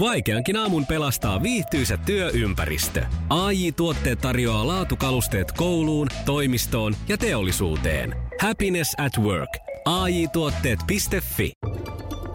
Vaikeankin 0.01 0.57
aamun 0.57 0.87
pelastaa 0.87 1.43
viihtyisä 1.43 1.97
työympäristö. 1.97 3.07
AI 3.29 3.73
Tuotteet 3.73 4.21
tarjoaa 4.21 4.67
laatukalusteet 4.67 5.53
kouluun, 5.53 6.09
toimistoon 6.25 6.97
ja 7.09 7.19
teollisuuteen. 7.19 8.17
Happiness 8.41 8.95
at 8.99 9.19
work. 9.19 9.51
AI 9.85 10.29
Tuotteet.fi 10.29 11.53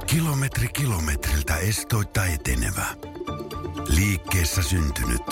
Kilometri 0.07 0.67
kilometriltä 0.67 1.57
estoitta 1.57 2.25
etenevä. 2.25 2.85
Liikkeessä 3.95 4.63
syntynyt. 4.63 5.23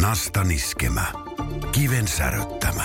Nasta 0.00 0.44
niskemä. 0.44 1.04
Kiven 1.72 2.08
säröttämä. 2.08 2.84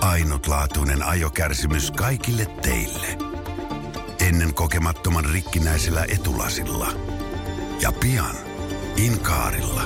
Ainutlaatuinen 0.00 1.02
ajokärsimys 1.02 1.90
kaikille 1.90 2.46
teille. 2.62 3.23
Ennen 4.28 4.54
kokemattoman 4.54 5.24
rikkinäisellä 5.24 6.04
etulasilla. 6.08 6.92
Ja 7.80 7.92
pian 7.92 8.36
Inkaarilla. 8.96 9.82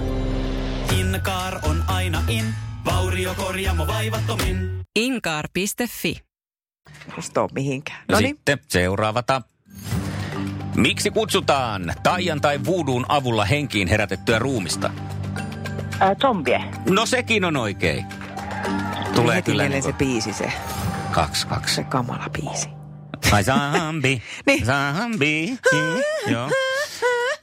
Inkaar 1.00 1.59
on 1.62 1.85
aina 1.87 2.23
in, 2.28 2.45
vauriokorjaamo 2.85 3.87
vaivattomin. 3.87 4.80
Inkaar.fi. 4.97 6.23
Musta 7.16 7.42
on 7.42 7.49
mihinkään. 7.54 7.99
No 8.09 8.14
No 8.14 8.21
niin, 8.21 8.37
sitten 8.37 8.59
seuraavata. 8.68 9.42
Miksi 10.76 11.11
kutsutaan 11.11 11.95
taian 12.02 12.40
tai 12.40 12.57
voodoo'n 12.59 13.04
avulla 13.09 13.45
henkiin 13.45 13.88
herätettyä 13.88 14.38
ruumista? 14.38 14.90
Ää, 16.00 16.14
zombie. 16.14 16.64
No 16.90 17.07
sekin 17.07 17.45
on 17.45 17.57
oikein. 17.57 18.07
Tulee 19.14 19.37
heti 19.37 19.50
kyllä 19.50 19.68
niin 19.68 19.83
se 19.83 19.92
biisi, 19.92 20.33
se, 20.33 20.52
kaksi 21.11 21.47
kaksi. 21.47 21.75
se 21.75 21.85
kamala 21.85 22.26
biisi. 22.33 22.77
Ai 23.32 23.44
zambi, 23.44 24.23
Niin. 24.47 24.64
zambi. 24.66 25.58
Joo. 26.32 26.50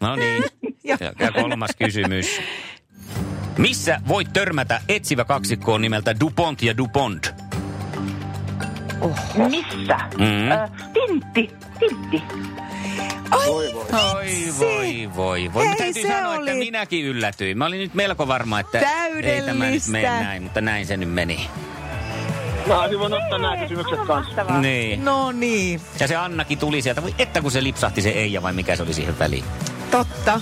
No 0.02 0.16
niin. 0.16 0.44
Ja- 0.84 0.98
Ja 1.20 1.32
kolmas 1.32 1.72
kysymys. 1.80 2.42
Missä 3.58 4.02
voit 4.08 4.34
törmätä 4.34 4.82
etsivä 4.90 5.26
kaksikkoon 5.26 5.82
nimeltä 5.82 6.20
DuPont 6.20 6.62
ja 6.62 6.78
DuPont? 6.78 7.34
Missä? 9.50 9.98
Mm. 10.18 10.52
Ää, 10.52 10.70
tintti. 10.94 11.50
Tintti. 11.80 12.24
Oi 13.48 13.74
voi 14.60 15.10
voi 15.16 15.52
voi. 15.54 15.68
Hei, 15.68 15.76
täytyy 15.76 16.02
se 16.04 16.08
sanoa, 16.08 16.34
oli- 16.34 16.50
että 16.50 16.60
minäkin 16.60 17.06
yllätyin. 17.06 17.58
Mä 17.58 17.66
olin 17.66 17.80
nyt 17.80 17.94
melko 17.94 18.28
varma, 18.28 18.60
että 18.60 18.80
ei 19.24 19.42
tämä 19.42 19.66
nyt 19.66 19.88
mene 19.88 20.10
näin, 20.10 20.44
mutta 20.44 20.62
näin 20.62 20.86
se 20.88 20.98
nyt 20.98 21.14
meni. 21.14 21.50
Mä 22.68 22.80
olisin 22.82 23.00
voinut 23.00 23.20
ottaa 23.24 23.38
nämä 23.40 23.58
kysymykset 23.58 24.00
kanssa. 24.08 24.44
Niin. 24.44 25.06
No 25.06 25.32
niin, 25.32 25.82
Ja 26.00 26.08
se 26.08 26.16
Annakin 26.16 26.58
tuli 26.58 26.82
sieltä. 26.82 27.04
Voi 27.04 27.16
että 27.20 27.42
kun 27.42 27.52
se 27.52 27.64
lipsahti 27.64 28.02
se 28.02 28.10
Eija 28.10 28.42
vai 28.42 28.54
mikä 28.54 28.76
se 28.76 28.84
oli 28.84 28.94
siihen 28.94 29.20
väliin. 29.20 29.44
totta. 29.92 30.42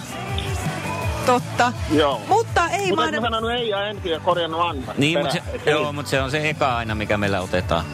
Totta. 1.25 1.73
Joo. 1.91 2.21
Mutta 2.27 2.67
ei 2.67 2.87
Mutta 2.87 2.95
mahda... 3.01 3.21
mä 3.21 3.25
sanonut 3.25 3.51
ei 3.51 3.69
ja 3.69 3.87
ensin 3.87 4.11
ja 4.11 4.19
korjannut 4.19 4.61
Anna. 4.61 4.93
Niin, 4.97 5.19
mutta 5.19 5.33
se, 5.33 5.41
et 5.53 5.65
joo, 5.65 5.93
mutta 5.93 6.09
se 6.11 6.21
on 6.21 6.31
se 6.31 6.49
eka 6.49 6.77
aina, 6.77 6.95
mikä 6.95 7.17
meillä 7.17 7.41
otetaan. 7.41 7.85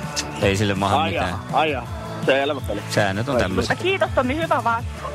Ei 0.41 0.57
sille 0.57 0.73
maha 0.73 1.01
Ai 1.01 1.11
mitään. 1.11 1.35
jaa. 1.71 1.87
Selvä 2.25 2.61
peli. 2.67 2.81
Säännöt 2.89 3.27
on 3.29 3.33
Mutta 3.33 3.43
tämmöiset. 3.43 3.79
kiitos 3.79 4.09
Tommi, 4.15 4.35
hyvä 4.35 4.63
vastaus. 4.63 5.13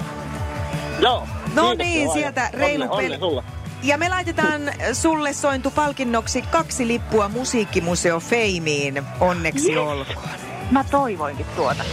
Joo. 1.00 1.28
No 1.54 1.62
Kiitos, 1.62 1.78
niin, 1.86 2.10
sieltä 2.12 2.50
reilu 2.52 2.88
peli. 2.88 3.04
onni 3.06 3.18
sulle. 3.18 3.42
Ja 3.84 3.98
me 3.98 4.08
laitetaan 4.08 4.60
sulle 4.92 5.32
sointu 5.32 5.70
palkinnoksi 5.70 6.42
kaksi 6.42 6.86
lippua 6.88 7.28
Musiikkimuseo 7.28 8.20
Feimiin. 8.20 9.02
Onneksi 9.20 9.68
Yes. 9.72 9.78
olkoon. 9.78 10.28
Mä 10.70 10.84
toivoinkin 10.84 11.46
tuota. 11.56 11.84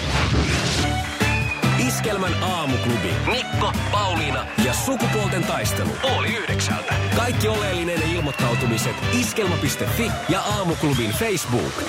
Iskelmän 1.88 2.44
aamuklubi. 2.44 3.10
Mikko, 3.32 3.72
Pauliina 3.92 4.46
ja 4.66 4.74
sukupuolten 4.74 5.44
taistelu. 5.44 5.90
Oli 6.18 6.28
yhdeksältä. 6.38 6.94
Kaikki 7.16 7.48
oleellinen 7.48 8.02
ilmoittautumiset 8.12 8.96
iskelma.fi 9.20 10.12
ja 10.30 10.42
aamuklubin 10.42 11.12
Facebook. 11.12 11.84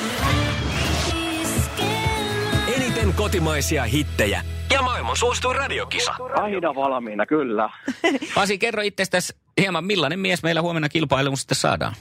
Eniten 2.77 3.13
kotimaisia 3.13 3.85
hittejä 3.85 4.43
ja 4.73 4.83
maailman 4.83 5.17
suosituin 5.17 5.57
radiokisa. 5.57 6.15
Aina 6.35 6.75
valmiina, 6.75 7.27
kyllä. 7.27 7.71
Pasi, 8.35 8.59
kerro 8.59 8.83
itsestäsi 8.83 9.37
hieman, 9.61 9.85
millainen 9.85 10.19
mies 10.19 10.43
meillä 10.43 10.63
huomenna 10.63 10.89
kilpailuun 10.89 11.37
sitten 11.37 11.57
saadaan? 11.57 11.95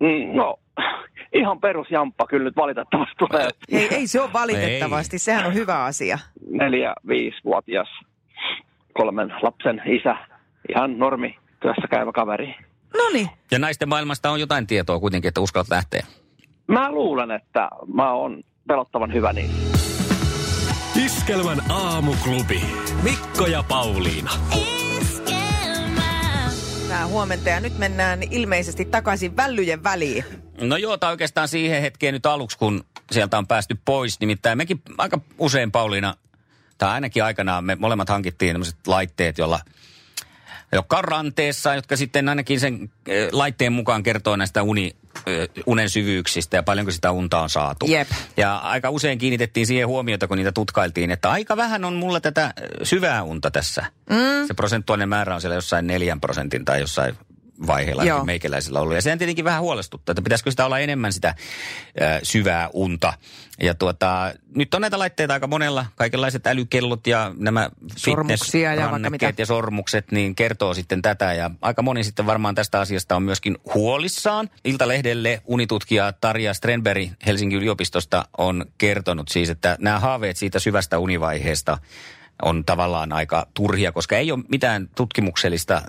Mm, 0.00 0.36
No, 0.36 0.56
ihan 1.34 1.60
perusjamppa 1.60 2.26
kyllä 2.26 2.44
nyt 2.44 2.56
valitettavasti 2.56 3.14
tulee. 3.18 3.48
Ei, 3.72 3.88
ei 3.94 4.06
se 4.06 4.20
ole 4.20 4.32
valitettavasti, 4.32 5.18
sehän 5.18 5.46
on 5.46 5.54
hyvä 5.54 5.84
asia. 5.84 6.18
Neljä, 6.50 6.94
viisivuotias, 7.08 7.88
kolmen 8.94 9.34
lapsen 9.42 9.82
isä. 9.86 10.16
Ihan 10.68 10.98
normi 10.98 11.38
työssä 11.60 11.88
käyvä 11.90 12.12
kaveri. 12.12 12.54
No 12.96 13.02
niin, 13.12 13.28
Ja 13.50 13.58
naisten 13.58 13.88
maailmasta 13.88 14.30
on 14.30 14.40
jotain 14.40 14.66
tietoa 14.66 15.00
kuitenkin, 15.00 15.28
että 15.28 15.40
uskallat 15.40 15.70
lähteä. 15.70 16.06
Mä 16.66 16.92
luulen, 16.92 17.30
että 17.30 17.68
mä 17.94 18.12
oon 18.12 18.42
pelottavan 18.68 19.12
hyvä 19.12 19.32
niin. 19.32 19.50
Iskelmän 21.04 21.70
aamuklubi. 21.70 22.62
Mikko 23.02 23.46
ja 23.46 23.62
Pauliina. 23.62 24.30
Hyvää 26.84 27.06
huomenta 27.06 27.48
ja 27.48 27.60
nyt 27.60 27.78
mennään 27.78 28.22
ilmeisesti 28.30 28.84
takaisin 28.84 29.36
vällyjen 29.36 29.84
väliin. 29.84 30.24
No 30.60 30.76
joo, 30.76 30.96
tai 30.96 31.10
oikeastaan 31.10 31.48
siihen 31.48 31.82
hetkeen 31.82 32.14
nyt 32.14 32.26
aluksi, 32.26 32.58
kun 32.58 32.84
sieltä 33.12 33.38
on 33.38 33.46
päästy 33.46 33.76
pois. 33.84 34.20
Nimittäin 34.20 34.58
mekin 34.58 34.82
aika 34.98 35.20
usein 35.38 35.72
Pauliina, 35.72 36.14
tai 36.78 36.90
ainakin 36.90 37.24
aikanaan 37.24 37.64
me 37.64 37.74
molemmat 37.74 38.08
hankittiin 38.08 38.54
tämmöiset 38.54 38.86
laitteet, 38.86 39.38
jolla 39.38 39.60
jotka 40.72 40.98
on 40.98 41.04
ranteessa, 41.04 41.74
jotka 41.74 41.96
sitten 41.96 42.28
ainakin 42.28 42.60
sen 42.60 42.90
eh, 43.06 43.28
laitteen 43.32 43.72
mukaan 43.72 44.02
kertoo 44.02 44.36
näistä 44.36 44.62
uni, 44.62 44.96
eh, 45.26 45.48
unen 45.66 45.90
syvyyksistä 45.90 46.56
ja 46.56 46.62
paljonko 46.62 46.92
sitä 46.92 47.10
unta 47.10 47.40
on 47.40 47.50
saatu. 47.50 47.86
Jep. 47.86 48.08
Ja 48.36 48.56
aika 48.56 48.90
usein 48.90 49.18
kiinnitettiin 49.18 49.66
siihen 49.66 49.88
huomiota, 49.88 50.28
kun 50.28 50.36
niitä 50.36 50.52
tutkailtiin, 50.52 51.10
että 51.10 51.30
aika 51.30 51.56
vähän 51.56 51.84
on 51.84 51.94
mulla 51.94 52.20
tätä 52.20 52.44
eh, 52.56 52.68
syvää 52.82 53.22
unta 53.22 53.50
tässä. 53.50 53.84
Mm. 54.10 54.46
Se 54.46 54.54
prosentuaalinen 54.54 55.08
määrä 55.08 55.34
on 55.34 55.40
siellä 55.40 55.54
jossain 55.54 55.86
neljän 55.86 56.20
prosentin 56.20 56.64
tai 56.64 56.80
jossain 56.80 57.16
vaiheella 57.66 58.04
Joo. 58.04 58.24
meikäläisillä 58.24 58.80
ollut. 58.80 58.94
Ja 58.94 59.02
sehän 59.02 59.18
tietenkin 59.18 59.44
vähän 59.44 59.62
huolestuttaa, 59.62 60.12
että 60.12 60.22
pitäisikö 60.22 60.50
sitä 60.50 60.66
olla 60.66 60.78
enemmän 60.78 61.12
sitä 61.12 61.34
ö, 62.00 62.20
syvää 62.22 62.70
unta. 62.72 63.12
Ja 63.60 63.74
tuota, 63.74 64.34
nyt 64.54 64.74
on 64.74 64.80
näitä 64.80 64.98
laitteita 64.98 65.34
aika 65.34 65.46
monella, 65.46 65.86
kaikenlaiset 65.94 66.46
älykellot 66.46 67.06
ja 67.06 67.32
nämä 67.38 67.70
Sormuksia 67.96 68.74
ja 68.74 68.80
vaikka 68.80 68.86
fitness-rannekkeet 68.86 69.32
mitä. 69.32 69.42
ja 69.42 69.46
sormukset, 69.46 70.12
niin 70.12 70.34
kertoo 70.34 70.74
sitten 70.74 71.02
tätä. 71.02 71.32
Ja 71.32 71.50
aika 71.62 71.82
moni 71.82 72.04
sitten 72.04 72.26
varmaan 72.26 72.54
tästä 72.54 72.80
asiasta 72.80 73.16
on 73.16 73.22
myöskin 73.22 73.58
huolissaan. 73.74 74.50
Iltalehdelle 74.64 75.42
unitutkija 75.44 76.12
Tarja 76.12 76.54
Strenberg 76.54 77.08
Helsingin 77.26 77.58
yliopistosta 77.58 78.24
on 78.38 78.66
kertonut 78.78 79.28
siis, 79.28 79.50
että 79.50 79.76
nämä 79.80 80.00
haaveet 80.00 80.36
siitä 80.36 80.58
syvästä 80.58 80.98
univaiheesta 80.98 81.78
on 82.42 82.64
tavallaan 82.64 83.12
aika 83.12 83.46
turhia, 83.54 83.92
koska 83.92 84.16
ei 84.16 84.32
ole 84.32 84.44
mitään 84.48 84.88
tutkimuksellista 84.94 85.82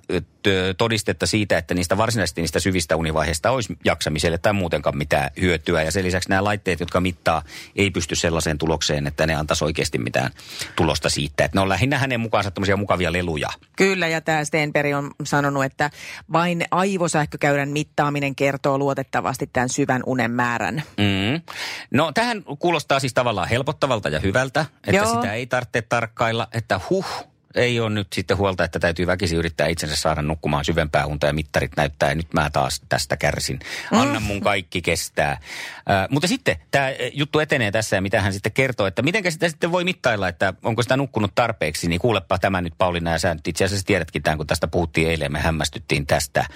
todistetta 0.77 1.25
siitä, 1.25 1.57
että 1.57 1.73
niistä 1.73 1.97
varsinaisesti 1.97 2.41
niistä 2.41 2.59
syvistä 2.59 2.95
univaiheista 2.95 3.51
olisi 3.51 3.77
jaksamiselle 3.85 4.37
tai 4.37 4.53
muutenkaan 4.53 4.97
mitään 4.97 5.29
hyötyä. 5.41 5.83
Ja 5.83 5.91
sen 5.91 6.05
lisäksi 6.05 6.29
nämä 6.29 6.43
laitteet, 6.43 6.79
jotka 6.79 6.99
mittaa, 6.99 7.43
ei 7.75 7.91
pysty 7.91 8.15
sellaiseen 8.15 8.57
tulokseen, 8.57 9.07
että 9.07 9.27
ne 9.27 9.35
antaisi 9.35 9.65
oikeasti 9.65 9.97
mitään 9.97 10.31
tulosta 10.75 11.09
siitä. 11.09 11.45
Että 11.45 11.57
ne 11.57 11.61
on 11.61 11.69
lähinnä 11.69 11.97
hänen 11.97 12.19
mukaansa 12.19 12.51
tämmöisiä 12.51 12.75
mukavia 12.75 13.13
leluja. 13.13 13.49
Kyllä, 13.75 14.07
ja 14.07 14.21
tämä 14.21 14.45
Stenberg 14.45 14.95
on 14.95 15.11
sanonut, 15.23 15.63
että 15.63 15.89
vain 16.31 16.65
aivosähkökäyrän 16.71 17.69
mittaaminen 17.69 18.35
kertoo 18.35 18.77
luotettavasti 18.77 19.49
tämän 19.53 19.69
syvän 19.69 20.01
unen 20.05 20.31
määrän. 20.31 20.83
Mm. 20.97 21.41
No 21.91 22.11
tähän 22.11 22.43
kuulostaa 22.59 22.99
siis 22.99 23.13
tavallaan 23.13 23.49
helpottavalta 23.49 24.09
ja 24.09 24.19
hyvältä, 24.19 24.65
että 24.87 25.01
Joo. 25.01 25.15
sitä 25.15 25.33
ei 25.33 25.47
tarvitse 25.47 25.81
tarkkailla, 25.81 26.38
että 26.53 26.79
huh, 26.89 27.28
ei 27.55 27.79
ole 27.79 27.89
nyt 27.89 28.07
sitten 28.13 28.37
huolta, 28.37 28.63
että 28.63 28.79
täytyy 28.79 29.07
väkisin 29.07 29.37
yrittää 29.37 29.67
itsensä 29.67 29.95
saada 29.95 30.21
nukkumaan 30.21 30.65
syvempää 30.65 31.05
unta 31.05 31.27
ja 31.27 31.33
mittarit 31.33 31.71
näyttää, 31.77 32.09
ja 32.09 32.15
nyt 32.15 32.33
mä 32.33 32.49
taas 32.49 32.81
tästä 32.89 33.17
kärsin. 33.17 33.59
Anna 33.91 34.19
mun 34.19 34.41
kaikki 34.41 34.81
kestää. 34.81 35.31
Äh, 35.31 35.39
mutta 36.09 36.27
sitten 36.27 36.55
tämä 36.71 36.89
juttu 37.13 37.39
etenee 37.39 37.71
tässä 37.71 37.95
ja 37.95 38.01
mitä 38.01 38.21
hän 38.21 38.33
sitten 38.33 38.51
kertoo, 38.51 38.87
että 38.87 39.01
miten 39.01 39.31
sitä 39.31 39.49
sitten 39.49 39.71
voi 39.71 39.83
mittailla, 39.83 40.27
että 40.27 40.53
onko 40.63 40.83
sitä 40.83 40.97
nukkunut 40.97 41.31
tarpeeksi, 41.35 41.87
niin 41.87 41.99
kuulepa 41.99 42.37
tämä 42.37 42.61
nyt 42.61 42.73
Pauliina 42.77 43.11
ja 43.11 43.19
sä 43.19 43.33
nyt 43.33 43.47
itse 43.47 43.65
asiassa 43.65 43.85
tiedätkin 43.85 44.23
tämän, 44.23 44.37
kun 44.37 44.47
tästä 44.47 44.67
puhuttiin 44.67 45.09
eilen 45.09 45.25
ja 45.25 45.29
me 45.29 45.39
hämmästyttiin 45.39 46.07
tästä. 46.07 46.39
Äh, 46.39 46.47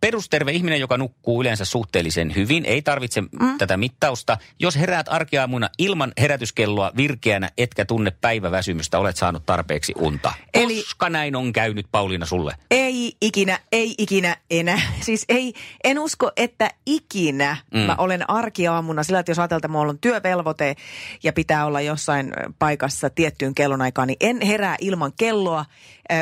perusterve 0.00 0.52
ihminen, 0.52 0.80
joka 0.80 0.98
nukkuu 0.98 1.40
yleensä 1.40 1.64
suhteellisen 1.64 2.34
hyvin, 2.34 2.64
ei 2.64 2.82
tarvitse 2.82 3.20
mm. 3.20 3.58
tätä 3.58 3.76
mittausta. 3.76 4.38
Jos 4.58 4.76
heräät 4.76 5.06
arkeaamuna 5.08 5.70
ilman 5.78 6.12
herätyskelloa 6.20 6.92
virkeänä, 6.96 7.50
etkä 7.58 7.84
tunne 7.84 8.10
päiväväsymystä, 8.20 8.98
olet 8.98 9.16
saanut 9.16 9.46
tarpeeksi 9.46 9.75
tarpeeksi 9.76 9.92
unta. 9.96 10.32
Eli- 10.54 10.82
Koska 10.82 11.10
näin 11.10 11.36
on 11.36 11.52
käynyt 11.52 11.86
Pauliina 11.92 12.26
sulle? 12.26 12.52
Ei 12.70 13.16
ikinä, 13.22 13.58
ei 13.72 13.94
ikinä 13.98 14.36
enää. 14.50 14.80
Siis 15.06 15.24
ei, 15.28 15.54
en 15.84 15.98
usko, 15.98 16.30
että 16.36 16.70
ikinä 16.86 17.56
mm. 17.74 17.78
mä 17.78 17.94
olen 17.98 18.30
arkiaamuna 18.30 19.02
sillä, 19.02 19.18
että 19.18 19.30
jos 19.30 19.38
ajatellaan, 19.38 19.58
että 19.58 19.68
mulla 19.68 19.90
on 19.90 19.98
työvelvoite 19.98 20.76
ja 21.22 21.32
pitää 21.32 21.66
olla 21.66 21.80
jossain 21.80 22.32
paikassa 22.58 23.10
tiettyyn 23.10 23.54
kellonaikaan, 23.54 24.08
niin 24.08 24.16
en 24.20 24.40
herää 24.40 24.76
ilman 24.80 25.12
kelloa. 25.18 25.64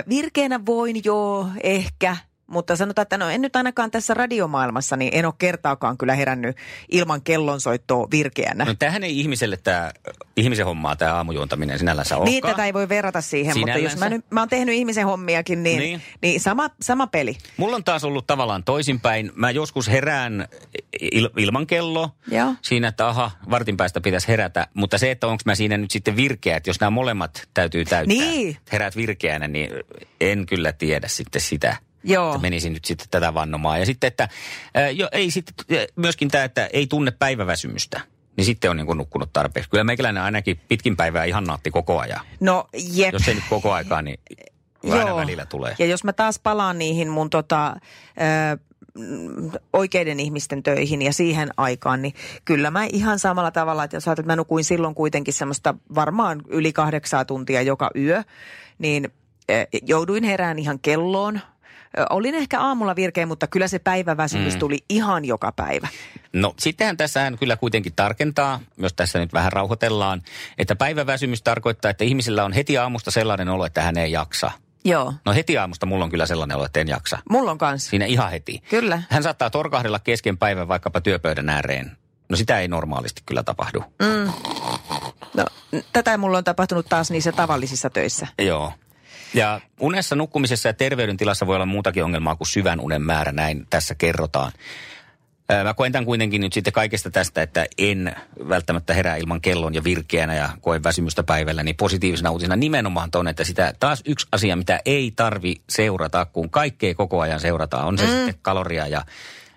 Virkeänä 0.09 0.67
voin 0.67 1.01
jo 1.05 1.49
ehkä, 1.63 2.17
mutta 2.47 2.77
sanotaan, 2.77 3.03
että 3.03 3.19
no 3.19 3.29
en 3.29 3.43
nyt 3.43 3.57
ainakaan 3.57 3.91
tässä 3.91 4.15
radiomaailmassa, 4.15 4.97
niin 4.97 5.11
en 5.15 5.27
ole 5.27 5.35
kertaakaan 5.39 5.99
kyllä 5.99 6.15
herännyt 6.15 6.57
ilman 6.91 7.23
kellonsoittoa 7.23 8.09
virkeänä. 8.11 8.65
No 8.65 8.75
tähän 8.75 9.05
ei 9.05 9.21
ihmiselle 9.21 9.57
tämä, 9.57 9.93
ihmisen 10.37 10.67
hommaa 10.67 10.97
tämä 10.97 11.15
aamujuontaminen 11.15 11.79
sinällänsä 11.79 12.17
olekaan. 12.17 12.31
Niin, 12.33 12.43
tätä 12.43 12.67
ei 12.67 12.73
voi 12.75 12.89
verrata 12.89 13.21
siihen, 13.21 13.59
mutta 13.59 13.73
jos 13.79 13.83
mä, 13.83 13.89
Sinällänsä. 13.91 14.09
nyt, 14.17 14.25
mä 14.31 14.41
oon 14.41 14.49
tehnyt 14.49 14.75
ihmisen 14.75 15.07
hommiakin, 15.07 15.63
niin, 15.63 15.79
Niin. 15.79 15.89
niin. 15.91 16.03
niin 16.23 16.41
sama, 16.41 16.71
sama 16.83 17.07
peli. 17.07 17.37
Mulla 17.57 17.77
on 17.77 17.85
taas 17.85 18.05
ollut 18.05 18.27
tavallaan 18.27 18.65
toisinpäin. 18.65 19.33
Mä 19.35 19.51
joskus 19.51 19.89
herään 19.89 20.49
il- 21.03 21.31
ilman 21.37 21.67
kello. 21.67 22.11
Joo. 22.31 22.55
Siinä, 22.63 22.89
että 22.89 23.09
aha, 23.09 23.31
vartin 23.51 23.77
päästä 23.77 24.01
pitäisi 24.01 24.29
herätä. 24.29 24.67
Mutta 24.75 24.99
se, 24.99 25.11
että 25.11 25.27
onko 25.27 25.43
mä 25.47 25.55
siinä 25.55 25.77
nyt 25.77 25.91
sitten 25.91 26.17
virkeä, 26.17 26.57
että 26.57 26.71
jos 26.71 26.81
nämä 26.81 26.91
molemmat 26.91 27.49
täytyy 27.55 27.85
täyttää. 27.85 28.17
Niin. 28.19 28.57
Heräät 28.73 28.97
virkeänä, 28.97 29.49
niin 29.49 29.71
en 30.21 30.47
kyllä 30.47 30.73
tiedä 30.73 31.09
sitten 31.09 31.41
sitä. 31.41 31.77
Joo. 32.05 32.29
Että 32.29 32.43
menisin 32.43 32.73
nyt 32.73 32.85
sitten 32.85 33.07
tätä 33.11 33.35
vannomaan. 33.35 33.81
Ja 33.81 33.87
sitten, 33.87 34.09
että 34.09 34.29
jo, 34.95 35.09
ei 35.13 35.31
sitten, 35.31 35.55
myöskin 35.97 36.29
tämä, 36.29 36.45
että 36.45 36.69
ei 36.73 36.87
tunne 36.87 37.11
päiväväsymystä. 37.11 38.01
Niin 38.37 38.45
sitten 38.45 38.71
on 38.71 38.77
niin 38.77 38.87
kuin 38.87 38.99
nukkunut 38.99 39.33
tarpeeksi. 39.33 39.71
Kyllä 39.71 39.85
meikäläinen 39.85 40.23
ainakin 40.23 40.61
pitkin 40.69 40.97
päivää 40.97 41.25
ihan 41.25 41.45
naatti 41.45 41.71
koko 41.71 41.99
ajan. 41.99 42.21
No 42.41 42.69
jep. 42.93 43.13
Jos 43.13 43.29
ei 43.29 43.35
nyt 43.35 43.45
koko 43.51 43.73
aikaa, 43.73 44.03
niin 44.03 44.21
aina 44.91 45.17
välillä 45.17 45.47
tulee. 45.47 45.75
Ja 45.79 45.87
jos 45.87 46.05
mä 46.05 46.13
taas 46.13 46.39
palaan 46.39 46.79
niihin 46.79 47.09
mun 47.09 47.31
tota, 47.31 47.77
ö, 47.77 48.59
oikeiden 49.73 50.21
ihmisten 50.21 50.63
töihin 50.63 51.03
ja 51.03 51.13
siihen 51.13 51.51
aikaan, 51.57 52.03
niin 52.03 52.15
kyllä 52.45 52.71
mä 52.71 52.85
ihan 52.85 53.19
samalla 53.19 53.51
tavalla, 53.51 53.85
että 53.85 53.97
jos 53.97 54.09
ajatellaan, 54.09 54.25
että 54.25 54.33
mä 54.33 54.37
nukuin 54.37 54.65
silloin 54.65 54.95
kuitenkin 54.95 55.35
semmoista 55.35 55.75
varmaan 55.95 56.43
yli 56.49 56.73
kahdeksaa 56.73 57.25
tuntia 57.25 57.63
joka 57.63 57.91
yö, 57.97 58.23
niin 58.79 59.13
jouduin 59.83 60.25
herään 60.25 60.59
ihan 60.59 60.79
kelloon. 60.79 61.41
Olin 62.11 62.35
ehkä 62.35 62.61
aamulla 62.61 62.97
virkeä, 62.97 63.27
mutta 63.27 63.47
kyllä 63.47 63.69
se 63.69 63.79
päiväväsymys 63.79 64.55
Mm. 64.55 64.59
tuli 64.61 64.85
ihan 64.89 65.25
joka 65.25 65.53
päivä. 65.53 65.89
No 66.33 66.55
sittenhän 66.59 66.97
tässä 66.97 67.21
hän 67.21 67.39
kyllä 67.39 67.57
kuitenkin 67.57 67.93
tarkentaa, 67.97 68.61
jos 68.79 68.93
tässä 68.93 69.19
nyt 69.19 69.33
vähän 69.33 69.53
rauhoitellaan, 69.53 70.23
että 70.59 70.77
päiväväsymys 70.77 71.43
tarkoittaa, 71.43 71.91
että 71.91 72.05
ihmisillä 72.05 72.45
on 72.45 72.53
heti 72.53 72.79
aamusta 72.79 73.11
sellainen 73.11 73.49
olo, 73.49 73.67
että 73.67 73.83
hän 73.83 73.99
ei 73.99 74.13
jaksa. 74.13 74.51
Joo, 74.85 75.15
No 75.25 75.33
heti 75.35 75.59
aamusta 75.59 75.87
mulla 75.87 76.05
on 76.05 76.11
kyllä 76.11 76.27
sellainen 76.27 76.57
olo, 76.57 76.65
että 76.67 76.81
en 76.81 76.89
jaksa. 76.89 77.19
mulla 77.31 77.51
on 77.51 77.59
kanssa. 77.59 77.91
Siinä 77.91 78.05
ihan 78.07 78.31
heti. 78.31 78.63
Kyllä. 78.71 79.03
Hän 79.11 79.23
saattaa 79.23 79.51
torkahdella 79.51 79.99
kesken 79.99 80.39
päivän 80.39 80.69
vaikkapa 80.69 81.01
työpöydän 81.01 81.49
ääreen. 81.49 81.97
No 82.29 82.37
sitä 82.37 82.59
ei 82.61 82.69
normaalisti 82.69 83.23
kyllä 83.27 83.43
tapahdu. 83.43 83.85
No, 85.35 85.45
n- 85.77 85.83
tätä 85.93 86.17
mulla 86.19 86.39
on 86.39 86.45
tapahtunut 86.45 86.87
taas 86.89 87.11
niissä 87.11 87.33
tavallisissa 87.33 87.91
töissä. 87.91 88.27
Joo. 88.39 88.73
Ja 89.35 89.61
unessa, 89.81 90.17
nukkumisessa 90.17 90.69
ja 90.69 90.73
terveydentilassa 90.73 91.47
voi 91.47 91.57
olla 91.57 91.67
muutakin 91.67 92.05
ongelmaa 92.05 92.37
kuin 92.37 92.49
syvän 92.49 92.81
unen 92.81 93.03
määrä, 93.03 93.33
näin 93.33 93.67
tässä 93.71 93.95
kerrotaan. 93.95 94.53
Mä 95.65 95.75
koen 95.75 95.93
tämän 95.93 96.05
kuitenkin 96.05 96.41
nyt 96.41 96.53
sitten 96.53 96.73
kaikesta 96.73 97.11
tästä, 97.11 97.43
että 97.43 97.67
en 97.79 98.17
välttämättä 98.49 98.95
herää 98.95 99.17
ilman 99.17 99.41
kellon 99.41 99.75
ja 99.75 99.85
virkeänä 99.85 100.35
ja 100.35 100.49
koen 100.61 100.83
väsymystä 100.83 101.23
päivällä, 101.23 101.63
niin 101.63 101.77
positiivisena 101.77 102.31
uutisena 102.31 102.57
nimenomaan 102.57 103.11
ton, 103.11 103.29
että 103.29 103.45
sitä 103.45 103.75
taas 103.81 104.03
yksi 104.07 104.27
asia, 104.33 104.57
mitä 104.57 104.81
ei 104.85 105.13
tarvi 105.17 105.57
seurata, 105.69 106.25
kun 106.25 106.51
kaikkea 106.51 106.95
koko 106.95 107.21
ajan 107.21 107.41
seurataan, 107.41 107.87
on 107.87 107.99
se 107.99 108.05
mm. 108.05 108.11
sitten 108.11 108.35
kaloria 108.43 108.87
ja, 108.87 109.05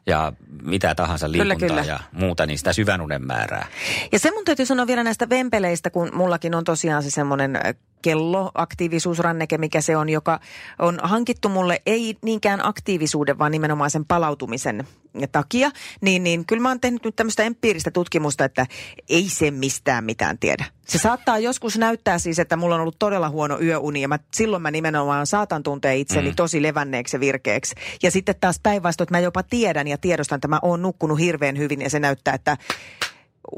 ja 0.07 0.33
mitä 0.61 0.95
tahansa 0.95 1.29
Kyllä, 1.29 1.47
liikuntaa 1.47 1.67
kyllä. 1.67 1.83
ja 1.83 1.99
muuta, 2.11 2.45
niin 2.45 2.57
sitä 2.57 2.73
syvän 2.73 3.01
unen 3.01 3.25
määrää. 3.25 3.67
Ja 4.11 4.19
se 4.19 4.31
mun 4.31 4.45
täytyy 4.45 4.65
sanoa 4.65 4.87
vielä 4.87 5.03
näistä 5.03 5.29
vempeleistä, 5.29 5.89
kun 5.89 6.09
mullakin 6.13 6.55
on 6.55 6.63
tosiaan 6.63 7.03
se 7.03 7.09
semmoinen 7.09 7.59
äh, 7.97 8.01
kelloaktiivisuusranneke, 8.01 9.57
mikä 9.57 9.81
se 9.81 9.97
on, 9.97 10.09
joka 10.09 10.39
on 10.79 10.99
hankittu 11.03 11.49
mulle 11.49 11.81
ei 11.85 12.17
niinkään 12.21 12.65
aktiivisuuden, 12.65 13.39
vaan 13.39 13.51
nimenomaan 13.51 13.91
sen 13.91 14.05
palautumisen 14.05 14.87
takia. 15.31 15.71
Niin, 16.01 16.23
niin 16.23 16.45
kyllä 16.45 16.61
mä 16.61 16.69
oon 16.69 16.79
tehnyt 16.79 17.03
nyt 17.05 17.15
tämmöistä 17.15 17.43
empiiristä 17.43 17.91
tutkimusta, 17.91 18.45
että 18.45 18.65
ei 19.09 19.29
se 19.29 19.51
mistään 19.51 20.03
mitään 20.03 20.37
tiedä. 20.37 20.65
Se 20.87 20.97
saattaa 20.97 21.39
joskus 21.39 21.77
näyttää 21.77 22.19
siis, 22.19 22.39
että 22.39 22.55
mulla 22.55 22.75
on 22.75 22.81
ollut 22.81 22.99
todella 22.99 23.29
huono 23.29 23.59
yöuni 23.61 24.01
ja 24.01 24.07
mä, 24.07 24.19
silloin 24.33 24.61
mä 24.61 24.71
nimenomaan 24.71 25.27
saatan 25.27 25.63
tuntea 25.63 25.91
itseni 25.91 26.29
mm. 26.29 26.35
tosi 26.35 26.61
levänneeksi 26.61 27.15
ja 27.15 27.19
virkeäksi. 27.19 27.75
Ja 28.03 28.11
sitten 28.11 28.35
taas 28.39 28.59
päinvastoin, 28.63 29.05
että 29.05 29.15
mä 29.15 29.19
jopa 29.19 29.43
tiedän 29.43 29.87
ja 29.87 29.97
tiedostan, 29.97 30.35
että 30.35 30.47
mä 30.47 30.59
oon 30.61 30.81
nukkunut 30.81 31.19
hirveän 31.19 31.57
hyvin 31.57 31.81
ja 31.81 31.89
se 31.89 31.99
näyttää, 31.99 32.33
että 32.33 32.57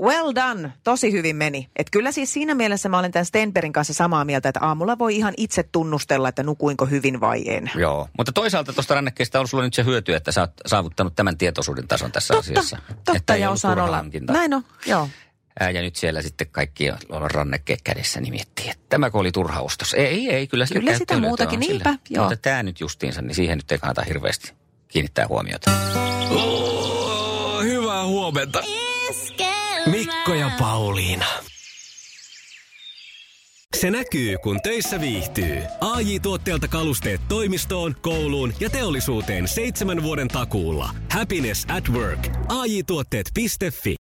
Well 0.01 0.31
done, 0.35 0.73
tosi 0.83 1.11
hyvin 1.11 1.35
meni. 1.35 1.69
Et 1.75 1.87
kyllä 1.91 2.11
siis 2.11 2.33
siinä 2.33 2.55
mielessä 2.55 2.89
mä 2.89 2.99
olen 2.99 3.11
tämän 3.11 3.25
Stenbergin 3.25 3.73
kanssa 3.73 3.93
samaa 3.93 4.25
mieltä, 4.25 4.49
että 4.49 4.59
aamulla 4.63 4.97
voi 4.99 5.15
ihan 5.15 5.33
itse 5.37 5.63
tunnustella, 5.71 6.29
että 6.29 6.43
nukuinko 6.43 6.85
hyvin 6.85 7.21
vai 7.21 7.43
en. 7.49 7.71
Joo, 7.75 8.09
mutta 8.17 8.31
toisaalta 8.31 8.73
tuosta 8.73 8.95
rannekkeesta 8.95 9.39
on 9.39 9.47
sulla 9.47 9.63
nyt 9.63 9.73
se 9.73 9.85
hyöty, 9.85 10.15
että 10.15 10.31
sä 10.31 10.41
oot 10.41 10.51
saavuttanut 10.65 11.15
tämän 11.15 11.37
tietoisuuden 11.37 11.87
tason 11.87 12.11
tässä 12.11 12.33
Totta, 12.33 12.49
asiassa. 12.59 12.77
totta 12.87 13.13
että 13.15 13.35
ja 13.35 13.51
osaan 13.51 13.79
olla. 13.79 13.95
hankinta. 13.95 14.33
Näin 14.33 14.53
on, 14.53 14.63
joo. 14.85 15.09
Ja 15.73 15.81
nyt 15.81 15.95
siellä 15.95 16.21
sitten 16.21 16.47
kaikki 16.51 16.91
on 17.09 17.31
rannekkeet 17.31 17.81
kädessä, 17.81 18.21
niin 18.21 18.33
miettii, 18.33 18.69
että 18.69 18.83
tämäkö 18.89 19.17
oli 19.17 19.31
turha 19.31 19.61
ostos. 19.61 19.93
Ei, 19.93 20.29
ei, 20.29 20.47
kyllä 20.47 20.65
sillä 20.65 20.79
Kyllä 20.79 20.97
sitä 20.97 21.19
muutakin, 21.19 21.53
on 21.57 21.59
niinpä, 21.59 21.89
sillä. 21.89 21.99
joo. 22.09 22.23
Mutta 22.23 22.37
tämä 22.41 22.63
nyt 22.63 22.79
justiinsa, 22.79 23.21
niin 23.21 23.35
siihen 23.35 23.57
nyt 23.57 23.71
ei 23.71 23.77
kannata 23.77 24.01
hirveästi 24.01 24.53
kiinnittää 24.87 25.27
huomiota. 25.27 25.71
Oh, 26.29 27.63
hyvää 27.63 28.05
huomenta. 28.05 28.63
Mikko 29.91 30.33
ja 30.33 30.51
Pauliina. 30.59 31.25
Se 33.77 33.91
näkyy, 33.91 34.37
kun 34.43 34.61
töissä 34.63 35.01
viihtyy. 35.01 35.57
ai 35.81 36.19
tuotteelta 36.19 36.67
kalusteet 36.67 37.21
toimistoon, 37.27 37.95
kouluun 38.01 38.53
ja 38.59 38.69
teollisuuteen 38.69 39.47
seitsemän 39.47 40.03
vuoden 40.03 40.27
takuulla. 40.27 40.89
Happiness 41.11 41.65
at 41.69 41.89
work. 41.89 42.27
AJ-tuotteet.fi 42.47 43.97